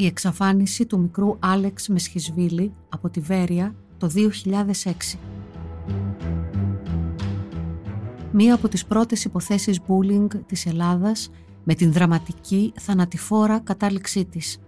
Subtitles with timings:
[0.00, 5.18] η εξαφάνιση του μικρού Άλεξ Μεσχισβίλη από τη Βέρεια το 2006.
[8.32, 11.30] Μία από τις πρώτες υποθέσεις bullying της Ελλάδας
[11.64, 14.58] με την δραματική θανατηφόρα κατάληξή της.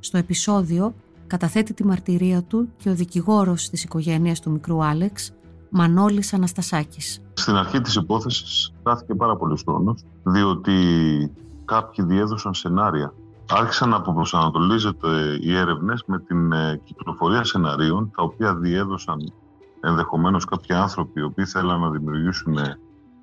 [0.00, 0.94] Στο επεισόδιο
[1.26, 5.32] καταθέτει τη μαρτυρία του και ο δικηγόρος της οικογένειας του μικρού Άλεξ,
[5.70, 7.22] Μανώλης Αναστασάκης.
[7.32, 10.72] Στην αρχή της υπόθεσης χάθηκε πάρα πολύ χρόνος, διότι
[11.64, 13.14] κάποιοι διέδωσαν σενάρια.
[13.52, 19.32] Άρχισαν να αποπροσανατολίζεται οι έρευνες με την ε, κυκλοφορία σεναρίων, τα οποία διέδωσαν
[19.80, 22.58] ενδεχομένως κάποιοι άνθρωποι οι οποίοι θέλαν να δημιουργήσουν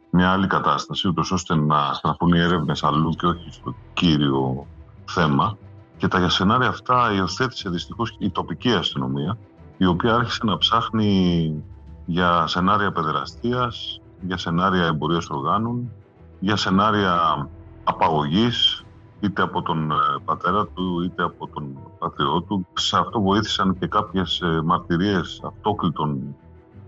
[0.09, 4.67] μια άλλη κατάσταση, ούτως ώστε να στραφούν οι έρευνες αλλού και όχι στο κύριο
[5.05, 5.57] θέμα.
[5.97, 9.37] Και τα σενάρια αυτά υιοθέτησε δυστυχώς η τοπική αστυνομία,
[9.77, 11.63] η οποία άρχισε να ψάχνει
[12.05, 15.91] για σενάρια παιδεραστίας, για σενάρια εμπορίας οργάνων,
[16.39, 17.47] για σενάρια
[17.83, 18.85] απαγωγής,
[19.19, 22.67] είτε από τον ε, πατέρα του, είτε από τον πατριό του.
[22.73, 26.35] Σε αυτό βοήθησαν και κάποιες ε, μαρτυρίες αυτόκλητων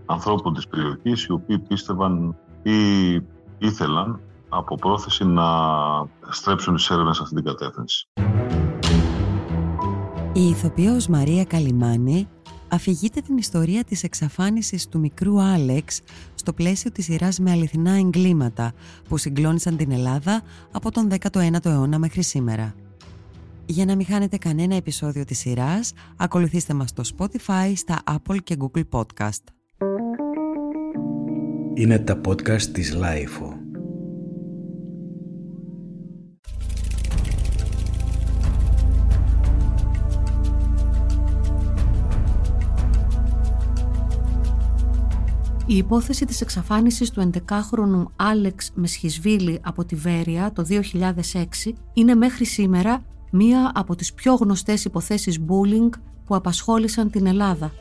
[0.06, 3.14] ανθρώπων της περιοχής, οι οποίοι πίστευαν ή
[3.58, 5.44] ήθελαν από πρόθεση να
[6.28, 8.08] στρέψουν τις έρευνες σε αυτή την κατεύθυνση.
[10.32, 12.28] Η ηθοποιός Μαρία Καλιμάνη
[12.70, 16.00] αφηγείται την ιστορία της εξαφάνισης του μικρού Άλεξ
[16.34, 18.72] στο πλαίσιο της σειράς με αληθινά εγκλήματα
[19.08, 22.74] που συγκλώνησαν την Ελλάδα από τον 19ο αιώνα μέχρι σήμερα.
[23.66, 28.56] Για να μην χάνετε κανένα επεισόδιο της σειράς, ακολουθήστε μας στο Spotify, στα Apple και
[28.58, 29.42] Google Podcast.
[31.74, 33.59] Είναι τα podcast της Lifeo.
[45.70, 50.64] Η υπόθεση της εξαφάνισης του 11χρονου Άλεξ Μεσχισβίλη από τη Βέρεια το
[51.32, 51.44] 2006
[51.92, 55.90] είναι μέχρι σήμερα μία από τις πιο γνωστές υποθέσεις bullying
[56.24, 57.72] που απασχόλησαν την Ελλάδα.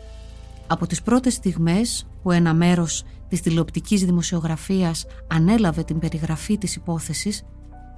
[0.67, 7.43] Από τις πρώτες στιγμές που ένα μέρος της τηλεοπτικής δημοσιογραφίας ανέλαβε την περιγραφή της υπόθεσης,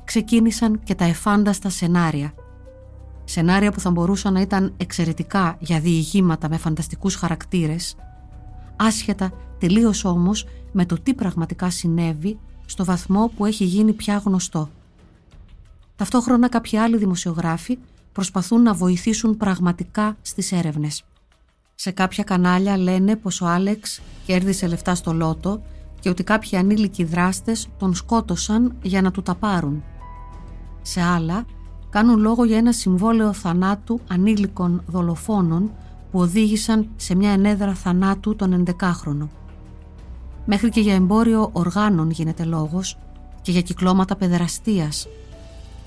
[0.04, 2.34] ξεκίνησαν και τα εφάνταστα σενάρια.
[3.24, 7.96] Σενάρια που θα μπορούσαν να ήταν εξαιρετικά για διηγήματα με φανταστικούς χαρακτήρες,
[8.82, 14.70] άσχετα τελείως όμως με το τι πραγματικά συνέβη στο βαθμό που έχει γίνει πια γνωστό.
[15.96, 17.78] Ταυτόχρονα κάποιοι άλλοι δημοσιογράφοι
[18.12, 21.04] προσπαθούν να βοηθήσουν πραγματικά στις έρευνες.
[21.76, 25.62] Σε κάποια κανάλια λένε πως ο Άλεξ κέρδισε λεφτά στο λότο
[26.00, 29.84] και ότι κάποιοι ανήλικοι δράστες τον σκότωσαν για να του τα πάρουν.
[30.82, 31.46] Σε άλλα
[31.90, 35.72] κάνουν λόγο για ένα συμβόλαιο θανάτου ανήλικων δολοφόνων
[36.12, 39.28] που οδήγησαν σε μια ενέδρα θανάτου τον 11χρονο.
[40.46, 42.98] Μέχρι και για εμπόριο οργάνων γίνεται λόγος
[43.42, 45.08] και για κυκλώματα παιδεραστίας.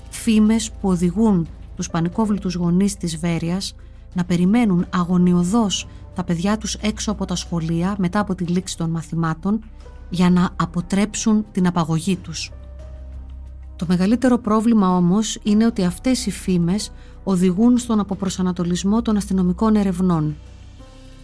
[0.09, 3.75] Φήμες που οδηγούν τους πανικόβλητους γονείς της Βέρειας
[4.13, 8.89] να περιμένουν αγωνιωδώς τα παιδιά τους έξω από τα σχολεία μετά από τη λήξη των
[8.89, 9.63] μαθημάτων
[10.09, 12.51] για να αποτρέψουν την απαγωγή τους.
[13.75, 16.91] Το μεγαλύτερο πρόβλημα όμως είναι ότι αυτές οι φήμες
[17.27, 20.35] οδηγούν στον αποπροσανατολισμό των αστυνομικών ερευνών.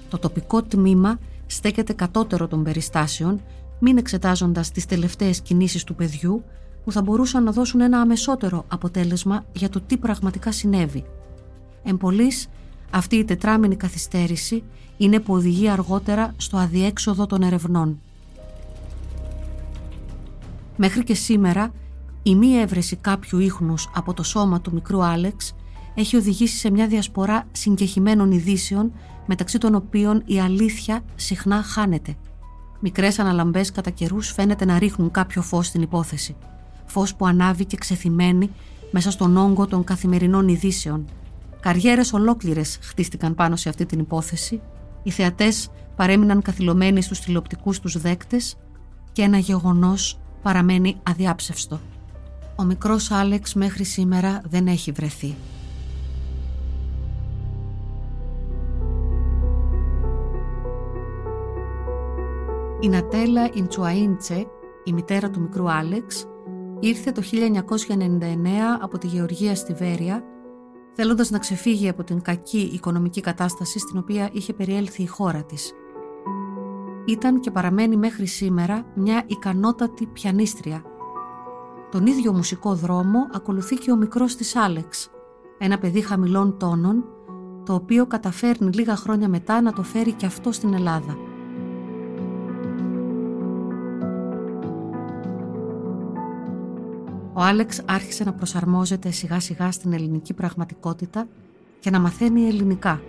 [0.09, 3.41] Το τοπικό τμήμα στέκεται κατώτερο των περιστάσεων,
[3.79, 6.43] μην εξετάζοντας τις τελευταίες κινήσεις του παιδιού
[6.83, 11.05] που θα μπορούσαν να δώσουν ένα αμεσότερο αποτέλεσμα για το τι πραγματικά συνέβη.
[11.83, 11.99] Εν
[12.89, 14.63] αυτή η τετράμινη καθυστέρηση
[14.97, 17.99] είναι που οδηγεί αργότερα στο αδιέξοδο των ερευνών.
[20.77, 21.73] Μέχρι και σήμερα,
[22.23, 25.55] η μη έβρεση κάποιου ίχνους από το σώμα του μικρού Άλεξ
[25.95, 28.91] έχει οδηγήσει σε μια διασπορά συγκεχημένων ειδήσεων
[29.25, 32.15] μεταξύ των οποίων η αλήθεια συχνά χάνεται.
[32.79, 36.35] Μικρές αναλαμπές κατά καιρούς φαίνεται να ρίχνουν κάποιο φως στην υπόθεση.
[36.85, 38.49] Φως που ανάβει και ξεθυμένει
[38.91, 41.05] μέσα στον όγκο των καθημερινών ειδήσεων–
[41.61, 44.61] Καριέρες ολόκληρες χτίστηκαν πάνω σε αυτή την υπόθεση,
[45.03, 48.57] οι θεατές παρέμειναν καθυλωμένοι στους τηλεοπτικούς τους δέκτες
[49.11, 51.79] και ένα γεγονός παραμένει αδιάψευστο.
[52.55, 55.35] Ο μικρός Άλεξ μέχρι σήμερα δεν έχει βρεθεί.
[62.83, 64.45] Η Νατέλα Ιντσουαΐντσε,
[64.83, 66.25] η μητέρα του μικρού Άλεξ,
[66.79, 70.23] ήρθε το 1999 από τη Γεωργία στη Βέρεια
[70.93, 75.73] θέλοντας να ξεφύγει από την κακή οικονομική κατάσταση στην οποία είχε περιέλθει η χώρα της.
[77.05, 80.83] Ήταν και παραμένει μέχρι σήμερα μια ικανότατη πιανίστρια.
[81.91, 85.09] Τον ίδιο μουσικό δρόμο ακολουθεί και ο μικρός της Άλεξ,
[85.57, 87.03] ένα παιδί χαμηλών τόνων,
[87.65, 91.29] το οποίο καταφέρνει λίγα χρόνια μετά να το φέρει και αυτό στην Ελλάδα.
[97.33, 101.27] Ο Άλεξ άρχισε να προσαρμόζεται σιγά σιγά στην ελληνική πραγματικότητα
[101.79, 103.01] και να μαθαίνει ελληνικά.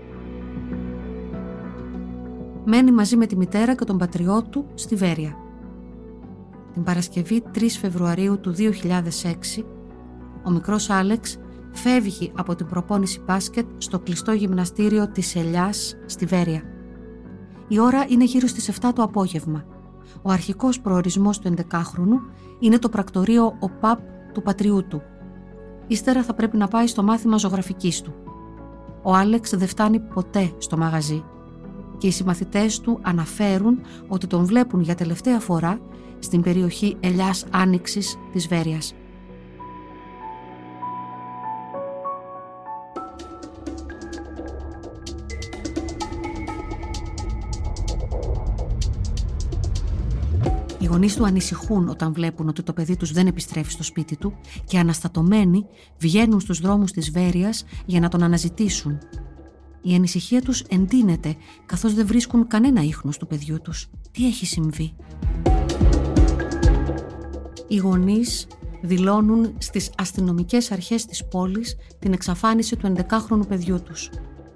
[2.64, 5.36] Μένει μαζί με τη μητέρα και τον πατριό του στη Βέρεια.
[6.72, 9.64] Την Παρασκευή 3 Φεβρουαρίου του 2006,
[10.44, 11.38] ο μικρός Άλεξ
[11.72, 16.62] φεύγει από την προπόνηση μπάσκετ στο κλειστό γυμναστήριο της Ελιάς στη Βέρεια.
[17.68, 19.64] Η ώρα είναι γύρω στις 7 το απόγευμα.
[20.22, 22.20] Ο αρχικός προορισμός του 11χρονου
[22.58, 24.00] είναι το πρακτορείο ΟΠΑΠ
[24.32, 25.02] του πατριού του.
[25.86, 28.14] Ύστερα θα πρέπει να πάει στο μάθημα ζωγραφικής του.
[29.02, 31.24] Ο Άλεξ δεν φτάνει ποτέ στο μαγαζί
[31.98, 35.80] και οι συμμαθητές του αναφέρουν ότι τον βλέπουν για τελευταία φορά
[36.18, 38.94] στην περιοχή Ελιάς Άνοιξης της Βέρειας.
[50.92, 54.32] Γονείς του ανησυχούν όταν βλέπουν ότι το παιδί τους δεν επιστρέφει στο σπίτι του
[54.64, 55.66] και αναστατωμένοι
[55.98, 58.98] βγαίνουν στους δρόμους της Βέρειας για να τον αναζητήσουν.
[59.82, 61.36] Η ανησυχία τους εντείνεται
[61.66, 63.90] καθώς δεν βρίσκουν κανένα ίχνος του παιδιού τους.
[64.10, 64.94] Τι έχει συμβεί;
[67.68, 68.46] Οι γονείς
[68.82, 74.10] δηλώνουν στις αστυνομικές αρχές της πόλης την εξαφάνιση του 11χρονου παιδιού τους.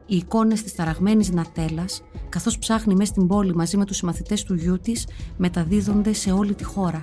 [0.06, 4.55] Οι εικόνες της ταραγμένης Νατέλας, καθώς ψάχνει μέσα στην πόλη μαζί με τους συμμαθητές του
[4.55, 5.06] γιού της,
[5.37, 7.03] μεταδίδονται σε όλη τη χώρα.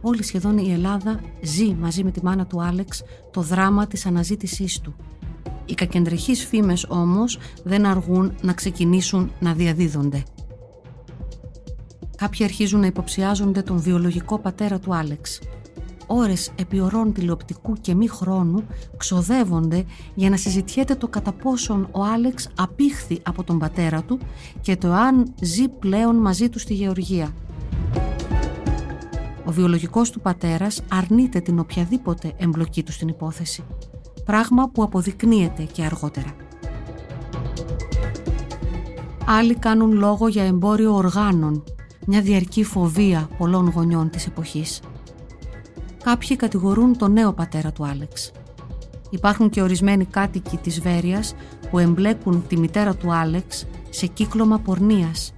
[0.00, 4.80] Όλη σχεδόν η Ελλάδα ζει μαζί με τη μάνα του Άλεξ το δράμα της αναζήτησής
[4.80, 4.94] του.
[5.64, 10.22] Οι κακεντρεχείς φήμες όμως δεν αργούν να ξεκινήσουν να διαδίδονται.
[12.16, 15.40] Κάποιοι αρχίζουν να υποψιάζονται τον βιολογικό πατέρα του Άλεξ.
[16.14, 18.64] Ώρες επί ωρών τηλεοπτικού και μη χρόνου
[18.96, 24.18] ξοδεύονται για να συζητιέται το κατά πόσον ο Άλεξ απήχθη από τον πατέρα του
[24.60, 27.34] και το αν ζει πλέον μαζί του στη Γεωργία.
[29.44, 33.64] Ο βιολογικός του πατέρας αρνείται την οποιαδήποτε εμπλοκή του στην υπόθεση.
[34.24, 36.34] Πράγμα που αποδεικνύεται και αργότερα.
[39.26, 41.64] Άλλοι κάνουν λόγο για εμπόριο οργάνων
[42.06, 44.80] μια διαρκή φοβία πολλών γονιών της εποχής.
[46.02, 48.32] Κάποιοι κατηγορούν τον νέο πατέρα του Άλεξ.
[49.10, 51.34] Υπάρχουν και ορισμένοι κάτοικοι της Βέρειας
[51.70, 55.34] που εμπλέκουν τη μητέρα του Άλεξ σε κύκλωμα πορνείας.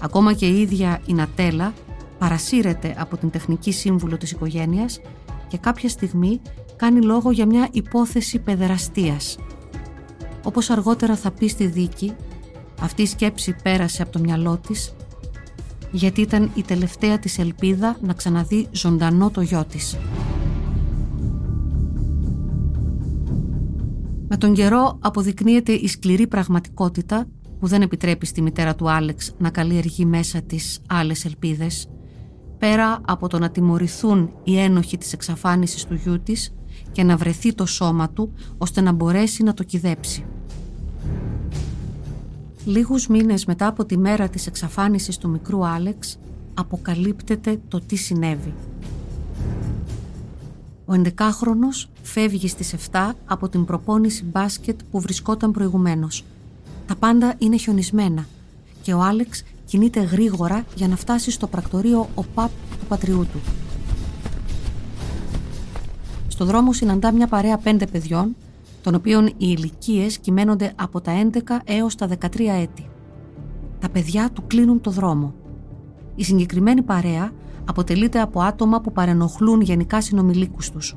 [0.00, 1.72] Ακόμα και η ίδια η Νατέλα
[2.18, 5.00] παρασύρεται από την τεχνική σύμβουλο της οικογένειας
[5.48, 6.40] και κάποια στιγμή
[6.76, 9.38] κάνει λόγο για μια υπόθεση παιδεραστίας.
[10.44, 12.14] Όπως αργότερα θα πει στη δίκη,
[12.80, 14.94] αυτή η σκέψη πέρασε από το μυαλό της
[15.90, 19.96] γιατί ήταν η τελευταία της ελπίδα να ξαναδεί ζωντανό το γιο της.
[24.28, 27.26] Με τον καιρό αποδεικνύεται η σκληρή πραγματικότητα
[27.58, 31.88] που δεν επιτρέπει στη μητέρα του Άλεξ να καλλιεργεί μέσα της άλλες ελπίδες,
[32.58, 36.54] πέρα από το να τιμωρηθούν οι ένοχοι της εξαφάνισης του γιού της
[36.92, 40.24] και να βρεθεί το σώμα του ώστε να μπορέσει να το κυδέψει.
[42.68, 46.18] Λίγους μήνες μετά από τη μέρα της εξαφάνισης του μικρού Άλεξ,
[46.54, 48.54] αποκαλύπτεται το τι συνέβη.
[50.86, 56.24] Ο 11χρονος φεύγει στις 7 από την προπόνηση μπάσκετ που βρισκόταν προηγουμένως.
[56.86, 58.26] Τα πάντα είναι χιονισμένα
[58.82, 62.50] και ο Άλεξ κινείται γρήγορα για να φτάσει στο πρακτορείο ΟΠΑΠ
[62.80, 63.40] του πατριού του.
[66.28, 68.36] Στο δρόμο συναντά μια παρέα πέντε παιδιών
[68.82, 72.88] των οποίων οι ηλικίες κυμαίνονται από τα 11 έως τα 13 έτη.
[73.78, 75.34] Τα παιδιά του κλείνουν το δρόμο.
[76.14, 77.32] Η συγκεκριμένη παρέα
[77.64, 80.96] αποτελείται από άτομα που παρενοχλούν γενικά συνομιλίκους τους.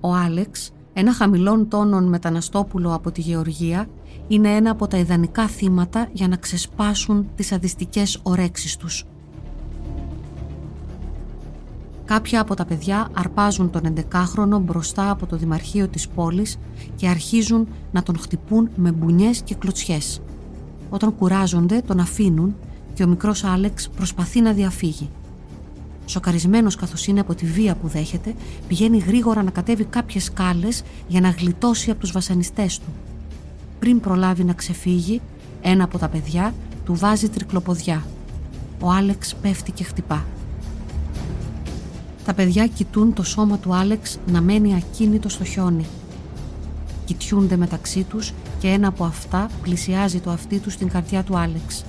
[0.00, 3.86] Ο Άλεξ, ένα χαμηλών τόνων μεταναστόπουλο από τη Γεωργία,
[4.28, 9.04] είναι ένα από τα ιδανικά θύματα για να ξεσπάσουν τις αδιστικές ορέξεις τους.
[12.04, 16.58] Κάποια από τα παιδιά αρπάζουν τον 11χρονο μπροστά από το Δημαρχείο της πόλης
[16.96, 20.20] και αρχίζουν να τον χτυπούν με μπουνιές και κλωτσιές.
[20.90, 22.56] Όταν κουράζονται τον αφήνουν
[22.94, 25.08] και ο μικρός Άλεξ προσπαθεί να διαφύγει.
[26.06, 28.34] Σοκαρισμένος καθώς είναι από τη βία που δέχεται,
[28.68, 32.92] πηγαίνει γρήγορα να κατέβει κάποιες σκάλες για να γλιτώσει από τους βασανιστές του.
[33.78, 35.20] Πριν προλάβει να ξεφύγει,
[35.62, 38.06] ένα από τα παιδιά του βάζει τρικλοποδιά.
[38.80, 40.24] Ο Άλεξ πέφτει και χτυπά.
[42.24, 45.86] Τα παιδιά κοιτούν το σώμα του Άλεξ να μένει ακίνητο στο χιόνι.
[47.04, 51.84] Κοιτιούνται μεταξύ τους και ένα από αυτά πλησιάζει το αυτί τους στην καρδιά του Άλεξ.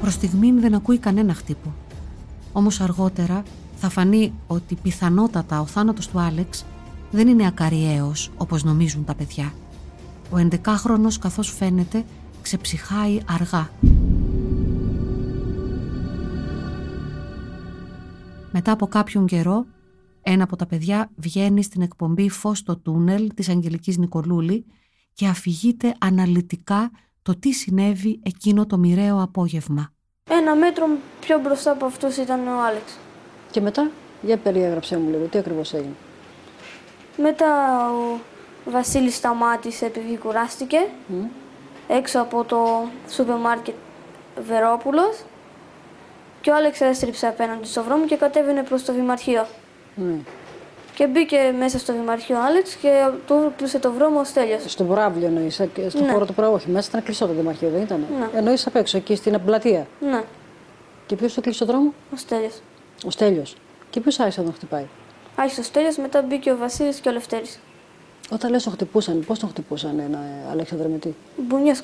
[0.00, 1.72] Προς στιγμήν δεν ακούει κανένα χτύπο.
[2.52, 3.42] Όμως αργότερα
[3.76, 6.64] θα φανεί ότι πιθανότατα ο θάνατος του Άλεξ
[7.10, 9.52] δεν είναι ακαριαίος όπως νομίζουν τα παιδιά.
[10.30, 12.04] Ο 11χρονος καθώς φαίνεται
[12.42, 13.70] ξεψυχάει αργά
[18.56, 19.66] Μετά από κάποιον καιρό,
[20.22, 24.66] ένα από τα παιδιά βγαίνει στην εκπομπή «Φως στο τούνελ» της Αγγελικής Νικολούλη
[25.14, 26.90] και αφηγείται αναλυτικά
[27.22, 29.92] το τι συνέβη εκείνο το μοιραίο απόγευμα.
[30.30, 30.86] Ένα μέτρο
[31.20, 32.98] πιο μπροστά από αυτούς ήταν ο Άλεξ.
[33.50, 33.90] Και μετά,
[34.22, 35.94] για περιέγραψέ μου λίγο, τι ακριβώς έγινε.
[37.16, 37.46] Μετά
[37.90, 38.20] ο
[38.70, 40.78] Βασίλης σταμάτησε επειδή κουράστηκε
[41.88, 43.74] έξω από το σούπερ μάρκετ
[44.46, 45.24] Βερόπουλος
[46.44, 49.46] και ο Άλεξ έστριψε απέναντι στο δρόμο και κατέβαινε προς το δημαρχείο.
[49.94, 50.14] Ναι.
[50.94, 54.62] Και μπήκε μέσα στο δημαρχείο ο Άλεξ και του κλείσε το βρώμο ο Στέλιος.
[54.66, 55.54] Στο προάβλιο εννοείς,
[55.88, 56.12] στον Ναι.
[56.12, 56.56] χώρο του προάβλου.
[56.56, 58.06] Όχι, μέσα ήταν κλειστό το δημαρχείο, δεν ήταν.
[58.18, 58.38] Ναι.
[58.38, 59.86] Εννοείς απ' έξω, εκεί στην πλατεία.
[60.00, 60.22] Ναι,
[61.06, 62.60] Και ποιος το κλείσε το δρόμο, ο Στέλιος.
[63.06, 63.42] ο Στέλιο.
[63.90, 64.84] Και ποιος άρχισε να τον χτυπάει;
[65.36, 67.58] Άρχισε ο Στέλιος, μετά μπήκε ο Βασίλης και ο Λευτέρης.
[68.30, 71.82] Όταν λες τον χτυπούσαν, πώς τον χτυπούσαν ένα ε, Αλέξανδρο με τι; Μπουνιές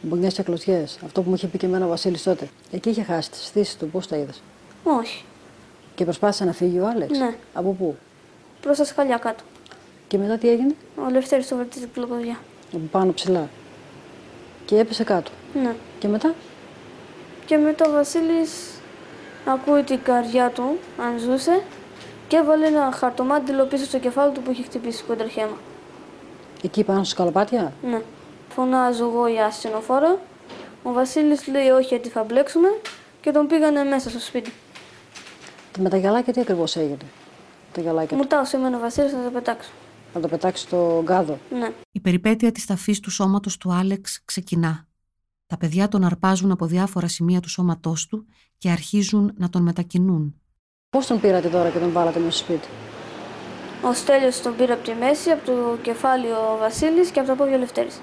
[0.00, 0.08] κλωτσιές.
[0.08, 0.82] Μπουνιέ και κλωτσιέ.
[1.04, 2.48] Αυτό που μου είχε πει και εμένα ο Βασίλης τότε.
[2.70, 4.42] Εκεί είχε χάσει τι αισθήσει του, πώς τα είδες;
[4.82, 5.24] Όχι,
[5.94, 7.34] Και προσπάθησε να φύγει ο Άλεξ; Ναι.
[7.52, 7.96] Από πού;
[8.60, 9.44] προς τα σκαλιά κάτω.
[10.08, 10.74] Και μετά τι έγινε;
[11.06, 12.38] Ο Λευτέρης το βερτίζει κλοποδιά.
[12.72, 13.48] Από πάνω ψηλά.
[14.64, 15.30] Και έπεσε κάτω.
[15.62, 15.74] Ναι.
[15.98, 16.34] Και μετά;
[17.46, 18.50] Και μετά ο Βασίλης
[19.46, 21.62] ακούει την καρδιά του, αν ζούσε,
[22.28, 25.56] και έβαλε ένα χαρτομάτιλο πίσω στο κεφάλι του που είχε χτυπήσει κοντρεχέμα.
[26.62, 28.00] Εκεί πάνω στα σκαλοπάτια; Ναι.
[28.52, 30.20] Φωνάζω εγώ για ασθενοφόρο.
[30.82, 32.68] Ο Βασίλης λέει όχι γιατί θα μπλέξουμε
[33.20, 34.52] και τον πήγανε μέσα στο σπίτι.
[35.78, 36.96] Με τα γυαλάκια τι ακριβώς έγινε;
[37.72, 38.28] Τα γυαλάκια Μου του.
[38.28, 39.70] τάωσε εμένα ο Βασίλης να τα πετάξω.
[40.14, 41.70] Να το πετάξεις στο γκάδο; Ναι.
[41.92, 44.86] Η περιπέτεια της ταφής του σώματος του Άλεξ ξεκινά.
[45.46, 48.26] Τα παιδιά τον αρπάζουν από διάφορα σημεία του σώματός του
[48.58, 50.34] και αρχίζουν να τον μετακινούν.
[50.90, 52.68] Πώς τον πήρατε τώρα και τον βάλατε μέσα στο σπίτι;
[53.82, 57.34] Ο Στέλιος τον πήρε από τη μέση, από το κεφάλι ο Βασίλης και από τα
[57.34, 58.00] πόδια ο Λευτέρης.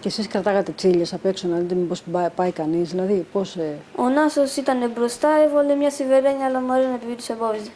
[0.00, 2.90] Και εσείς κρατάγατε τσίλιες απ' έξω να δείτε μήπως πάει, πάει κανείς.
[2.90, 3.56] Δηλαδή, πώς.
[3.56, 3.78] Ε...
[3.96, 7.70] Ο Νάσος ήταν μπροστά, έβαλε μια σιβερένια λαμαρίνα επειδή τους εμπόδιζε.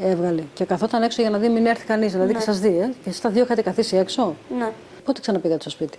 [0.00, 0.42] έβγαλε.
[0.54, 2.12] Και καθόταν έξω για να δει μην έρθει κανείς.
[2.12, 2.38] Δηλαδή Ναι.
[2.38, 2.86] και σας δει, ε.
[3.02, 4.34] Και εσεί τα δύο είχατε καθίσει έξω.
[4.58, 4.72] Ναι.
[5.04, 5.98] Πότε ξαναπήγατε στο σπίτι;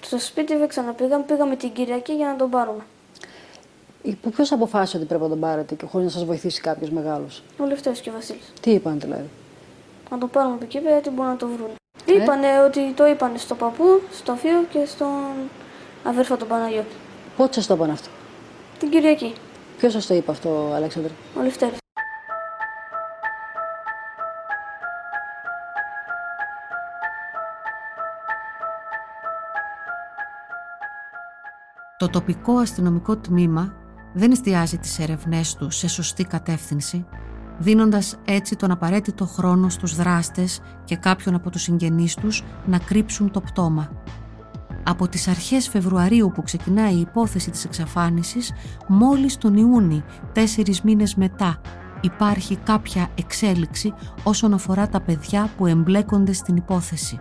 [0.00, 2.82] Στο σπίτι δεν ξαναπήγαμε, πήγαμε την Κυριακή για να τον πάρουμε.
[4.34, 7.64] Ποιος αποφάσισε ότι πρέπει να τον πάρετε και χωρίς να σας βοηθήσει κάποιος μεγάλος; Ο
[7.64, 8.52] Λευτέρης και ο Βασίλης.
[8.60, 9.28] Τι είπαν δηλαδή;
[10.10, 11.68] Να τον πάρουμε από εκεί πέρα γιατί μπορούν να το βρουν.
[12.04, 15.32] Είπανε ότι το είπανε στο παππού, στο θείο και στον
[16.04, 16.94] αδέρφο τον Παναγιώτη.
[17.36, 18.08] Πότε σας το είπαν αυτό;
[18.78, 19.34] Την Κυριακή.
[19.78, 21.78] Ποιος σας το είπε αυτό, Αλέξανδρε; Ο Λευτέρης.
[31.98, 33.74] Το τοπικό αστυνομικό τμήμα
[34.12, 37.06] δεν εστιάζει τις έρευνές του σε σωστή κατεύθυνση,
[37.58, 43.30] δίνοντας έτσι τον απαραίτητο χρόνο στους δράστες και κάποιον από τους συγγενείς τους να κρύψουν
[43.30, 43.90] το πτώμα.
[44.82, 48.52] Από τις αρχές Φεβρουαρίου που ξεκινάει η υπόθεση της εξαφάνισης,
[48.88, 51.60] μόλις τον Ιούνι, τέσσερις μήνες μετά,
[52.00, 57.20] υπάρχει κάποια εξέλιξη όσον αφορά τα παιδιά που εμπλέκονται στην υπόθεση.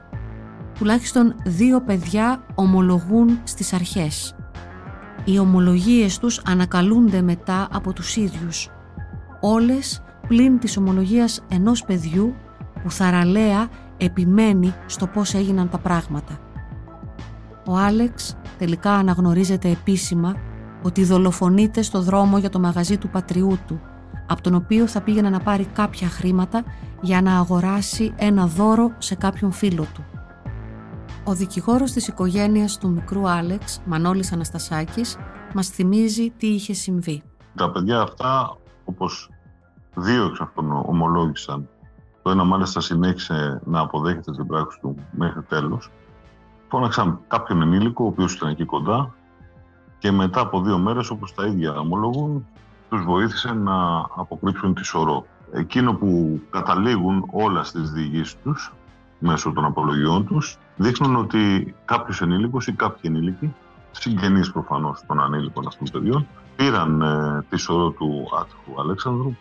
[0.74, 4.36] Τουλάχιστον δύο παιδιά ομολογούν στις αρχές.
[5.26, 8.70] Οι ομολογίες τους ανακαλούνται μετά από τους ίδιους.
[9.42, 12.36] Όλες πλην της ομολογίας ενός παιδιού
[12.84, 13.68] που θαραλέα
[13.98, 16.40] επιμένει στο πώς έγιναν τα πράγματα.
[17.66, 20.36] Ο Άλεξ τελικά αναγνωρίζεται επίσημα
[20.84, 23.82] ότι δολοφονείται στο δρόμο για το μαγαζί του πατριού του,
[24.28, 26.64] από τον οποίο θα πήγαινε να πάρει κάποια χρήματα
[27.02, 30.06] για να αγοράσει ένα δώρο σε κάποιον φίλο του.
[31.24, 35.18] Ο δικηγόρος της οικογένειας του μικρού Άλεξ, Μανώλης Αναστασάκης,
[35.54, 37.24] μας θυμίζει τι είχε συμβεί.
[37.56, 39.30] Τα παιδιά αυτά, όπως
[39.98, 41.70] δύο εξ αυτών ομολόγησαν,
[42.22, 45.92] το ένα μάλιστα συνέχισε να αποδέχεται την πράξη του μέχρι τέλος,
[46.68, 49.14] φώναξαν κάποιον ενήλικο, ο οποίος ήταν εκεί κοντά
[49.98, 52.46] και μετά από δύο μέρες, όπως τα ίδια ομολογούν,
[52.90, 55.26] τους βοήθησε να αποκρύψουν τη σωρό.
[55.52, 58.74] Εκείνο που καταλήγουν όλα στις διηγήσεις τους,
[59.20, 63.54] μέσω των απολογιών τους, δείχνουν ότι κάποιος ενήλικος ή κάποιοι ενήλικοι,
[63.92, 69.36] συγγενείς προφανώς των ανήλικων αυτών των παιδιών, πήραν ε, τη σωρό του άτυχου Αλέξανδρου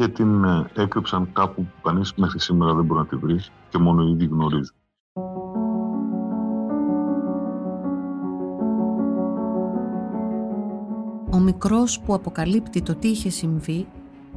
[0.00, 3.78] και την ε, έκρυψαν κάπου που κανείς μέχρι σήμερα δεν μπορεί να τη βρει και
[3.78, 4.74] μόνο οι ίδιοι γνωρίζουν.
[11.32, 13.86] Ο μικρός που αποκαλύπτει το τι είχε συμβεί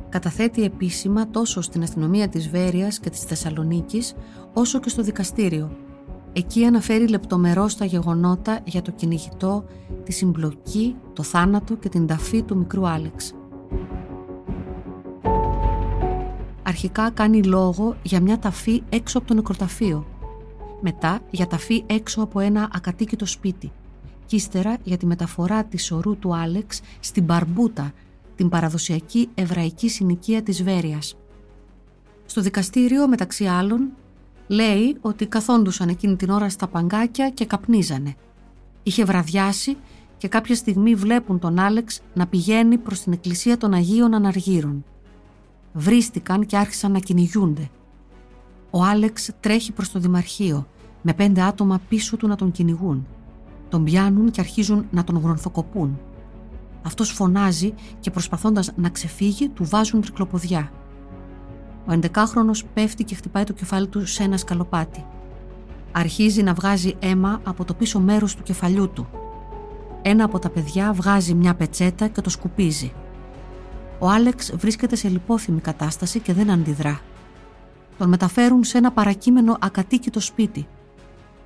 [0.09, 4.13] καταθέτει επίσημα τόσο στην αστυνομία της Βέρειας και της Θεσσαλονίκης
[4.53, 5.71] όσο και στο δικαστήριο.
[6.33, 9.65] Εκεί αναφέρει λεπτομερώς τα γεγονότα για το κυνηγητό,
[10.03, 13.33] τη συμπλοκή, το θάνατο και την ταφή του μικρού Άλεξ.
[16.73, 20.05] Αρχικά κάνει λόγο για μια ταφή έξω από το νεκροταφείο.
[20.81, 23.71] Μετά για ταφή έξω από ένα ακατοίκητο σπίτι.
[24.25, 27.91] Και ύστερα για τη μεταφορά της ορού του Άλεξ στην Μπαρμπούτα,
[28.35, 31.17] την παραδοσιακή εβραϊκή συνοικία της Βέρειας.
[32.25, 33.89] Στο δικαστήριο, μεταξύ άλλων,
[34.47, 38.15] λέει ότι καθόντουσαν εκείνη την ώρα στα παγκάκια και καπνίζανε.
[38.83, 39.77] Είχε βραδιάσει
[40.17, 44.85] και κάποια στιγμή βλέπουν τον Άλεξ να πηγαίνει προς την εκκλησία των Αγίων Αναργύρων.
[45.73, 47.69] Βρίστηκαν και άρχισαν να κυνηγούνται.
[48.69, 50.67] Ο Άλεξ τρέχει προς το Δημαρχείο,
[51.01, 53.07] με πέντε άτομα πίσω του να τον κυνηγούν.
[53.69, 55.99] Τον πιάνουν και αρχίζουν να τον γρονθοκοπούν.
[56.85, 60.71] Αυτός φωνάζει και προσπαθώντας να ξεφύγει του βάζουν τρικλοποδιά.
[61.87, 65.05] Ο 11χρονος πέφτει και χτυπάει το κεφάλι του σε ένα σκαλοπάτι.
[65.91, 69.07] Αρχίζει να βγάζει αίμα από το πίσω μέρος του κεφαλιού του.
[70.01, 72.93] Ένα από τα παιδιά βγάζει μια πετσέτα και το σκουπίζει.
[74.03, 76.99] Ο Άλεξ βρίσκεται σε λιπόθυμη κατάσταση και δεν αντιδρά.
[77.97, 80.67] Τον μεταφέρουν σε ένα παρακείμενο ακατοίκητο σπίτι.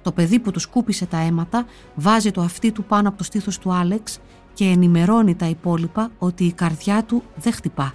[0.01, 3.57] Το παιδί που τους σκούπισε τα αίματα βάζει το αυτί του πάνω από το στήθος
[3.57, 4.19] του Άλεξ
[4.53, 7.93] και ενημερώνει τα υπόλοιπα ότι η καρδιά του δεν χτυπά.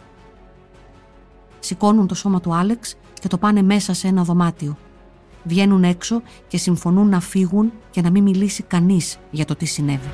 [1.58, 4.76] Σηκώνουν το σώμα του Άλεξ και το πάνε μέσα σε ένα δωμάτιο.
[5.44, 10.10] Βγαίνουν έξω και συμφωνούν να φύγουν και να μην μιλήσει κανείς για το τι συνέβη.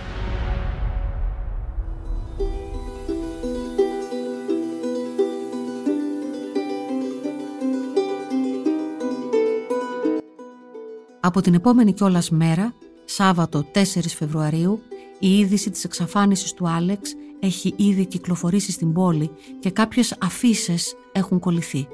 [11.29, 13.83] Από την επόμενη κιόλας μέρα, Σάββατο 4
[14.17, 14.81] Φεβρουαρίου,
[15.19, 20.75] η είδηση της εξαφάνισης του Άλεξ έχει ήδη κυκλοφορήσει στην πόλη και κάποιες αφήσει
[21.13, 21.89] έχουν κολληθεί.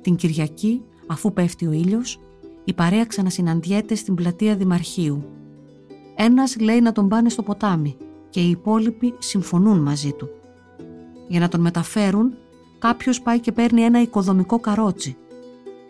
[0.00, 2.20] Την Κυριακή, αφού πέφτει ο ήλιος,
[2.64, 5.24] η παρέα ξανασυναντιέται στην πλατεία Δημαρχείου.
[6.16, 7.96] Ένας λέει να τον πάνε στο ποτάμι
[8.30, 10.28] και οι υπόλοιποι συμφωνούν μαζί του.
[11.28, 12.34] Για να τον μεταφέρουν,
[12.78, 15.16] κάποιος πάει και παίρνει ένα οικοδομικό καρότσι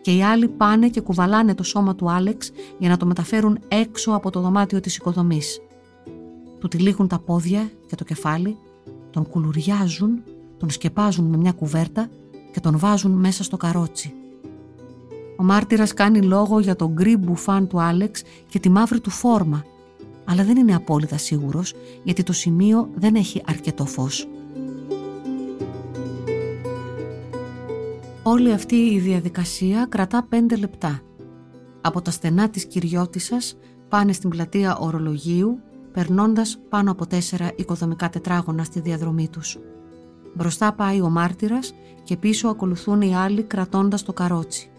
[0.01, 4.11] και οι άλλοι πάνε και κουβαλάνε το σώμα του Άλεξ για να το μεταφέρουν έξω
[4.11, 5.61] από το δωμάτιο της οικοδομής.
[6.59, 8.57] Του τυλίγουν τα πόδια και το κεφάλι,
[9.09, 10.23] τον κουλουριάζουν,
[10.57, 12.09] τον σκεπάζουν με μια κουβέρτα
[12.51, 14.13] και τον βάζουν μέσα στο καρότσι.
[15.37, 19.65] Ο μάρτυρας κάνει λόγο για τον γκρι μπουφάν του Άλεξ και τη μαύρη του φόρμα,
[20.25, 24.27] αλλά δεν είναι απόλυτα σίγουρος γιατί το σημείο δεν έχει αρκετό φως.
[28.23, 31.01] Όλη αυτή η διαδικασία κρατά πέντε λεπτά.
[31.81, 33.57] Από τα στενά της κυριώτισσας
[33.89, 35.59] πάνε στην πλατεία ορολογίου,
[35.91, 39.57] περνώντας πάνω από τέσσερα οικοδομικά τετράγωνα στη διαδρομή τους.
[40.33, 44.69] Μπροστά πάει ο μάρτυρας και πίσω ακολουθούν οι άλλοι κρατώντας το καρότσι.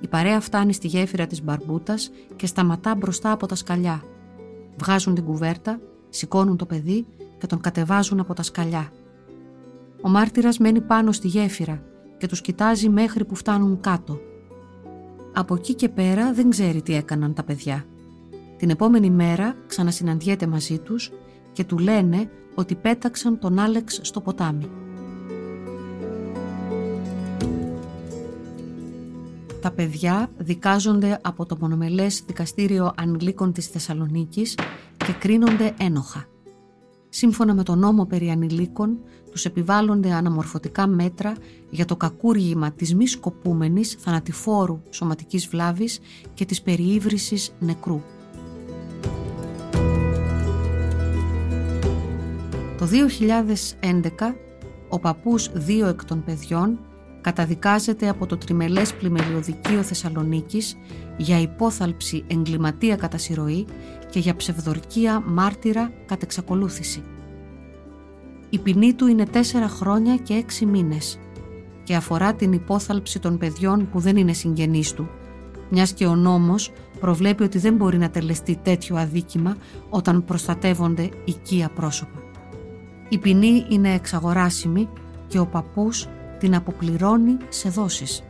[0.00, 4.02] Η παρέα φτάνει στη γέφυρα της μπαρμπούτας και σταματά μπροστά από τα σκαλιά.
[4.76, 7.06] Βγάζουν την κουβέρτα, σηκώνουν το παιδί
[7.38, 8.92] και τον κατεβάζουν από τα σκαλιά.
[10.02, 11.82] Ο μάρτυρας μένει πάνω στη γέφυρα
[12.18, 14.20] και τους κοιτάζει μέχρι που φτάνουν κάτω.
[15.32, 17.84] Από εκεί και πέρα δεν ξέρει τι έκαναν τα παιδιά.
[18.56, 21.12] Την επόμενη μέρα ξανασυναντιέται μαζί τους
[21.52, 24.70] και του λένε ότι πέταξαν τον Άλεξ στο ποτάμι.
[29.60, 34.54] Τα παιδιά δικάζονται από το μονομελές δικαστήριο ανηλίκων της Θεσσαλονίκης
[34.96, 36.26] και κρίνονται ένοχα.
[37.18, 38.98] Σύμφωνα με τον νόμο περί ανηλίκων,
[39.30, 41.34] τους επιβάλλονται αναμορφωτικά μέτρα
[41.70, 45.98] για το κακούργημα της μη σκοπούμενης θανατηφόρου σωματικής βλάβης
[46.34, 48.00] και της περιήβρησης νεκρού.
[52.78, 54.36] Το 2011,
[54.88, 56.78] ο παππούς δύο εκ των παιδιών
[57.20, 60.76] καταδικάζεται από το τριμελές πλημελιωδικείο Θεσσαλονίκης
[61.16, 63.66] για υπόθαλψη εγκληματία κατά συρροή
[64.10, 67.02] και για ψευδορκία μάρτυρα κατ' εξακολούθηση.
[68.50, 71.18] Η ποινή του είναι τέσσερα χρόνια και έξι μήνες
[71.84, 75.08] και αφορά την υπόθαλψη των παιδιών που δεν είναι συγγενείς του,
[75.70, 79.56] μιας και ο νόμος προβλέπει ότι δεν μπορεί να τελεστεί τέτοιο αδίκημα
[79.88, 82.22] όταν προστατεύονται οικία πρόσωπα.
[83.08, 84.88] Η ποινή είναι εξαγοράσιμη
[85.26, 86.06] και ο παππούς
[86.38, 88.22] την αποπληρώνει σε δόσεις.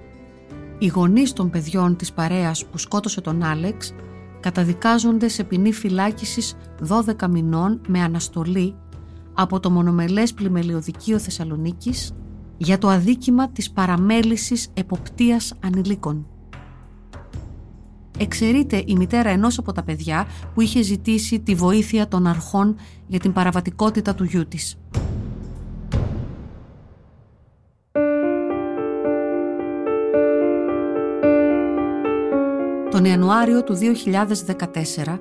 [0.79, 3.95] Οι γονείς των παιδιών της παρέας που σκότωσε τον Άλεξ
[4.41, 6.57] καταδικάζονται σε ποινή φυλάκισης
[6.89, 8.75] 12 μηνών με αναστολή
[9.35, 12.13] από το μονομελές πλημελιωδικείο Θεσσαλονίκης
[12.57, 16.27] για το αδίκημα της παραμέλησης εποπτείας ανηλίκων.
[18.19, 23.19] Εξαιρείται η μητέρα ενός από τα παιδιά που είχε ζητήσει τη βοήθεια των αρχών για
[23.19, 24.79] την παραβατικότητα του γιού της.
[32.99, 33.79] Τον Ιανουάριο του
[35.07, 35.19] 2014,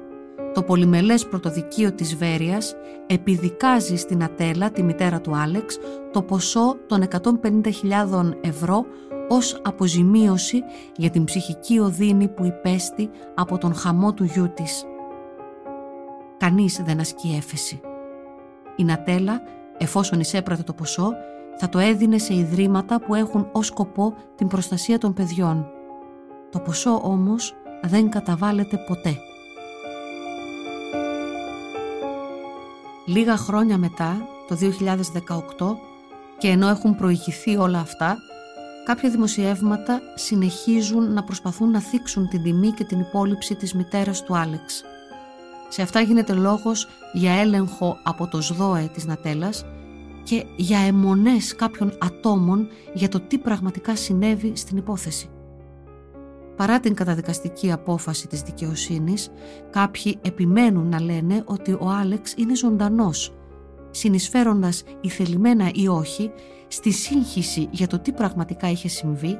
[0.54, 2.76] το πολυμελές πρωτοδικείο της Βέρειας
[3.08, 5.78] επιδικάζει στην Ατέλα, τη μητέρα του Άλεξ,
[6.12, 7.08] το ποσό των
[7.42, 8.86] 150.000 ευρώ
[9.28, 10.64] ως αποζημίωση
[10.96, 14.86] για την ψυχική οδύνη που υπέστη από τον χαμό του γιού της.
[16.38, 17.82] Κανείς δεν ασκεί έφεση.
[18.76, 19.42] Η Νατέλα,
[19.78, 21.14] εφόσον εισέπρατε το ποσό,
[21.58, 25.72] θα το έδινε σε ιδρύματα που έχουν ως σκοπό την προστασία των παιδιών.
[26.50, 29.18] Το ποσό όμως δεν καταβάλλεται ποτέ.
[33.06, 35.78] Λίγα χρόνια μετά, το 2018,
[36.38, 38.18] και ενώ έχουν προηγηθεί όλα αυτά,
[38.86, 44.38] κάποια δημοσιεύματα συνεχίζουν να προσπαθούν να θίξουν την τιμή και την υπόλοιψη της μητέρας του
[44.38, 44.84] Άλεξ.
[45.70, 49.66] Σε αυτά γίνεται λόγος για έλεγχο από το ΣΔΟΕ της Νατέλας
[50.24, 55.30] και για αιμονές κάποιων ατόμων για το τι πραγματικά συνέβη στην υπόθεση.
[56.58, 59.30] Παρά την καταδικαστική απόφαση της δικαιοσύνης,
[59.70, 63.34] κάποιοι επιμένουν να λένε ότι ο Άλεξ είναι ζωντανός,
[63.92, 66.32] συνεισφέροντας ηθελημένα ή όχι
[66.68, 69.38] στη σύγχυση για το τι πραγματικά είχε συμβεί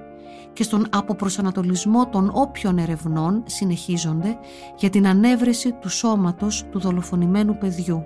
[0.54, 4.38] και στον αποπροσανατολισμό των όποιων ερευνών συνεχίζονται
[4.78, 8.04] για την ανέβρεση του σώματος του δολοφονημένου παιδιού.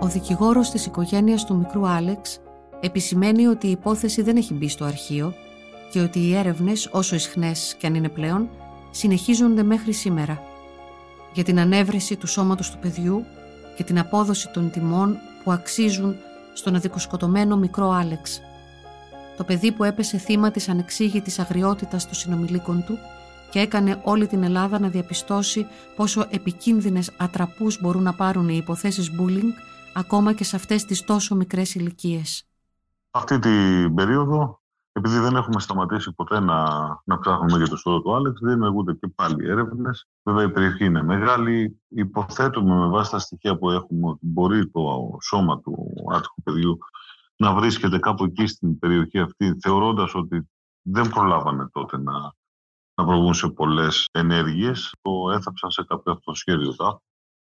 [0.00, 2.40] Ο δικηγόρος της οικογένειας του μικρού Άλεξ
[2.80, 5.34] επισημαίνει ότι η υπόθεση δεν έχει μπει στο αρχείο
[5.90, 8.48] και ότι οι έρευνες, όσο ισχνές και αν είναι πλέον,
[8.90, 10.42] συνεχίζονται μέχρι σήμερα.
[11.32, 13.24] Για την ανέβρεση του σώματος του παιδιού
[13.76, 16.16] και την απόδοση των τιμών που αξίζουν
[16.54, 18.40] στον αδικοσκοτωμένο μικρό Άλεξ.
[19.36, 22.98] Το παιδί που έπεσε θύμα της ανεξήγητης αγριότητας των συνομιλίκων του
[23.50, 29.10] και έκανε όλη την Ελλάδα να διαπιστώσει πόσο επικίνδυνες ατραπούς μπορούν να πάρουν οι υποθέσεις
[29.18, 29.52] bullying
[29.94, 32.46] ακόμα και σε αυτές τις τόσο μικρές ηλικίες.
[33.10, 34.57] Αυτή την περίοδο,
[34.98, 36.64] επειδή δεν έχουμε σταματήσει ποτέ να,
[37.04, 40.06] να ψάχνουμε για το σώμα του Άλεξ, δημιουργούνται και πάλι έρευνες.
[40.22, 41.80] Βέβαια, η περιοχή είναι μεγάλη.
[41.88, 46.78] Υποθέτουμε με βάση τα στοιχεία που έχουμε ότι μπορεί το σώμα του άτυχου παιδιού
[47.36, 50.48] να βρίσκεται κάπου εκεί στην περιοχή αυτή, θεωρώντας ότι
[50.82, 52.12] δεν προλάβανε τότε να,
[52.94, 54.94] να προβούν σε πολλές ενέργειες.
[55.02, 56.72] Το έθαψαν σε κάποιο αυτοσχέδιο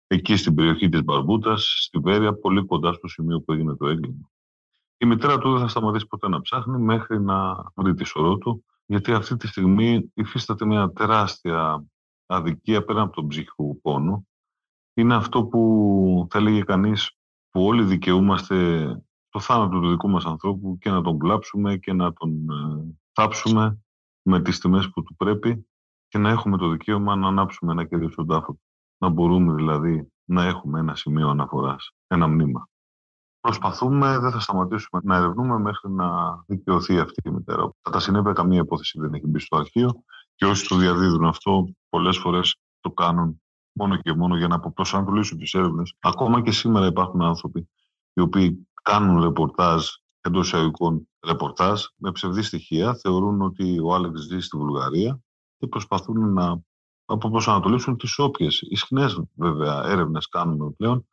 [0.08, 4.30] εκεί στην περιοχή της Μπαρμπούτας, στη Βέρεια, πολύ κοντά στο σημείο που έγινε το έγκλημα.
[5.02, 8.66] Η μητέρα του δεν θα σταματήσει ποτέ να ψάχνει μέχρι να βρει τη σωρό του,
[8.86, 11.86] γιατί αυτή τη στιγμή υφίσταται μια τεράστια
[12.26, 14.28] αδικία πέρα από τον ψυχικό πόνο.
[14.94, 17.18] Είναι αυτό που θα έλεγε κανείς
[17.50, 18.88] που όλοι δικαιούμαστε
[19.30, 23.80] το θάνατο του δικού μας ανθρώπου και να τον κλάψουμε και να τον ε, θάψουμε
[24.22, 25.68] με τις τιμές που του πρέπει
[26.08, 28.62] και να έχουμε το δικαίωμα να ανάψουμε ένα κέντρο στον τάφο του
[28.98, 32.69] να μπορούμε δηλαδή να έχουμε ένα σημείο αναφοράς, ένα μνήμα.
[33.42, 36.10] Προσπαθούμε, δεν θα σταματήσουμε να ερευνούμε μέχρι να
[36.48, 37.72] δικαιωθεί αυτή η μητέρα.
[37.82, 40.04] Κατά συνέπεια, καμία υπόθεση δεν έχει μπει στο αρχείο
[40.36, 45.38] και όσοι το διαδίδουν αυτό, πολλές φορές το κάνουν μόνο και μόνο για να αποπροσανατολίσουν
[45.38, 45.94] τις έρευνες.
[46.00, 47.70] Ακόμα και σήμερα υπάρχουν άνθρωποι
[48.14, 49.86] οι οποίοι κάνουν ρεπορτάζ
[50.22, 55.20] εντός εισαγωγικών ρεπορτάζ με ψευδή στοιχεία, θεωρούν ότι ο Άλεξ ζει στη Βουλγαρία
[55.58, 56.62] και προσπαθούν να
[57.06, 61.08] από προσανατολίσουν τις όποιες ισχνές βέβαια έρευνες κάνουμε πλέον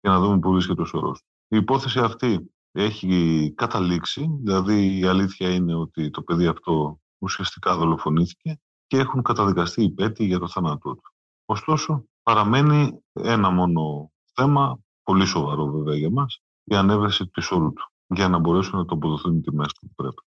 [0.00, 1.24] για να δούμε πού βρίσκεται ο σωρός.
[1.52, 8.60] Η υπόθεση αυτή έχει καταλήξει, δηλαδή η αλήθεια είναι ότι το παιδί αυτό ουσιαστικά δολοφονήθηκε
[8.86, 11.02] και έχουν καταδικαστεί οι πέτοι για το θάνατό του.
[11.44, 17.92] Ωστόσο, παραμένει ένα μόνο θέμα, πολύ σοβαρό βέβαια για μας, η ανέβρεση του όρου του,
[18.06, 20.22] για να μπορέσουν να το αποδοθούν οι τιμές που πρέπει.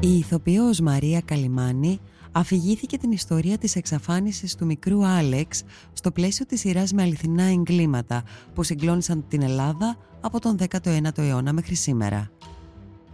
[0.00, 2.00] Η ηθοποιός Μαρία Καλιμάνη
[2.38, 8.22] αφηγήθηκε την ιστορία της εξαφάνισης του μικρού Άλεξ στο πλαίσιο της σειράς με αληθινά εγκλήματα
[8.54, 12.30] που συγκλώνησαν την Ελλάδα από τον 19ο αιώνα μέχρι σήμερα.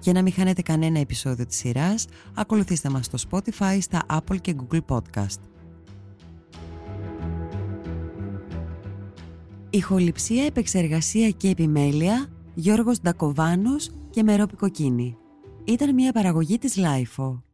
[0.01, 4.55] Για να μην χάνετε κανένα επεισόδιο της σειράς, ακολουθήστε μας στο Spotify, στα Apple και
[4.59, 5.41] Google Podcast.
[9.71, 15.17] Ηχοληψία, επεξεργασία και επιμέλεια Γιώργος Ντακοβάνος και Μερόπη Κοκκίνη
[15.65, 17.54] ήταν μια παραγωγή της Lifeo.